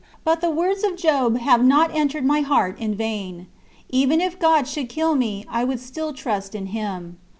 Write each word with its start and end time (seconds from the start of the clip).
But 0.23 0.41
the 0.41 0.49
words 0.49 0.83
of 0.83 0.95
Job 0.97 1.37
have 1.37 1.63
not 1.63 1.93
entered 1.93 2.25
my 2.25 2.39
heart 2.41 2.75
in 2.79 2.95
vain: 2.95 3.45
'Even 3.89 4.19
if 4.19 4.39
God 4.39 4.67
should 4.67 4.89
kill 4.89 5.13
me, 5.13 5.45
I 5.47 5.63
would 5.63 5.79
still 5.79 6.11
trust 6.11 6.55
in 6.55 6.65
Him.' 6.73 7.19